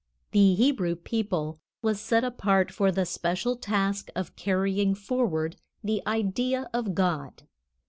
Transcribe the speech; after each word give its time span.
The 0.31 0.55
Hebrew 0.55 0.95
people 0.95 1.59
was 1.83 2.01
set 2.01 2.23
apart 2.23 2.71
for 2.71 2.91
the 2.91 3.05
special 3.05 3.55
task 3.55 4.09
of 4.15 4.35
carrying 4.35 4.95
forward 4.95 5.57
the 5.83 6.01
idea 6.07 6.71
of 6.73 6.95
God. 6.95 7.43